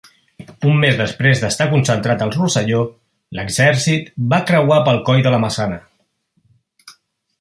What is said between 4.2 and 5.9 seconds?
va creuar pel Coll de la Maçana.